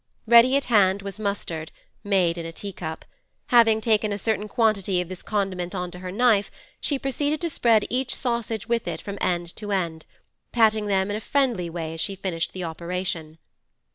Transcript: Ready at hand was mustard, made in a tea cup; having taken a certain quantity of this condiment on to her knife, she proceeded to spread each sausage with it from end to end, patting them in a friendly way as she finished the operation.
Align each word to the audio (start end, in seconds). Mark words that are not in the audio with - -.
Ready 0.25 0.57
at 0.57 0.65
hand 0.65 1.03
was 1.03 1.19
mustard, 1.19 1.71
made 2.03 2.35
in 2.39 2.45
a 2.47 2.51
tea 2.51 2.73
cup; 2.73 3.05
having 3.49 3.79
taken 3.79 4.11
a 4.11 4.17
certain 4.17 4.47
quantity 4.47 4.99
of 4.99 5.09
this 5.09 5.21
condiment 5.21 5.75
on 5.75 5.91
to 5.91 5.99
her 5.99 6.11
knife, 6.11 6.49
she 6.79 6.97
proceeded 6.97 7.39
to 7.41 7.51
spread 7.51 7.85
each 7.87 8.15
sausage 8.15 8.67
with 8.67 8.87
it 8.87 8.99
from 8.99 9.19
end 9.21 9.55
to 9.57 9.71
end, 9.71 10.07
patting 10.51 10.87
them 10.87 11.11
in 11.11 11.17
a 11.17 11.21
friendly 11.21 11.69
way 11.69 11.93
as 11.93 12.01
she 12.01 12.15
finished 12.15 12.51
the 12.53 12.63
operation. 12.63 13.37